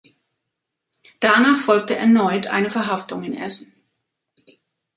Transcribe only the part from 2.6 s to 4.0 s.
Verhaftung in Essen.